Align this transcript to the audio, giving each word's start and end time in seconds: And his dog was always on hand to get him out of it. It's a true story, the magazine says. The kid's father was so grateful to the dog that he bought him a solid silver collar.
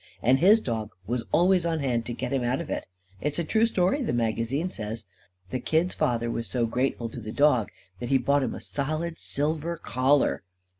And 0.23 0.39
his 0.39 0.59
dog 0.59 0.89
was 1.05 1.25
always 1.31 1.63
on 1.63 1.77
hand 1.77 2.07
to 2.07 2.13
get 2.13 2.33
him 2.33 2.43
out 2.43 2.59
of 2.59 2.71
it. 2.71 2.87
It's 3.21 3.37
a 3.37 3.43
true 3.43 3.67
story, 3.67 4.01
the 4.01 4.13
magazine 4.13 4.71
says. 4.71 5.05
The 5.51 5.59
kid's 5.59 5.93
father 5.93 6.31
was 6.31 6.47
so 6.47 6.65
grateful 6.65 7.07
to 7.09 7.19
the 7.19 7.31
dog 7.31 7.69
that 7.99 8.09
he 8.09 8.17
bought 8.17 8.41
him 8.41 8.55
a 8.55 8.61
solid 8.61 9.19
silver 9.19 9.77
collar. 9.77 10.41